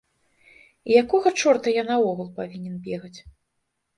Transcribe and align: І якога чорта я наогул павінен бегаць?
І 0.91 0.95
якога 1.03 1.33
чорта 1.43 1.67
я 1.75 1.83
наогул 1.91 2.27
павінен 2.39 2.79
бегаць? 2.87 3.19